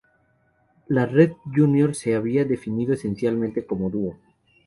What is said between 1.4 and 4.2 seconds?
Juniors se habían definido esencialmente como dúo.